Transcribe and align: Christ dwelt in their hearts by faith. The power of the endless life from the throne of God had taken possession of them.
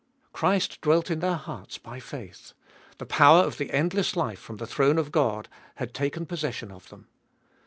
Christ 0.33 0.81
dwelt 0.81 1.11
in 1.11 1.19
their 1.19 1.35
hearts 1.35 1.77
by 1.77 1.99
faith. 1.99 2.53
The 2.97 3.05
power 3.05 3.43
of 3.43 3.59
the 3.59 3.69
endless 3.69 4.15
life 4.15 4.39
from 4.39 4.57
the 4.57 4.65
throne 4.65 4.97
of 4.97 5.11
God 5.11 5.47
had 5.75 5.93
taken 5.93 6.25
possession 6.25 6.71
of 6.71 6.89
them. 6.89 7.05